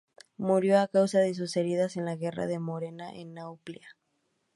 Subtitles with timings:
[0.39, 3.95] Murió a causa de sus heridas en la Guerra de Morea, en Nauplia.